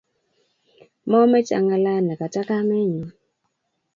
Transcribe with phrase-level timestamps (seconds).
[1.09, 3.05] Momec h ang'alan ne kata kamenyu